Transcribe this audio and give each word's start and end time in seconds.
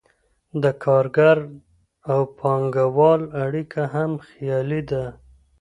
د 0.63 0.65
کارګر 0.83 1.37
او 2.11 2.19
پانګهوال 2.39 3.21
اړیکه 3.45 3.81
هم 3.93 4.11
خیالي 4.27 4.81
ده. 4.91 5.05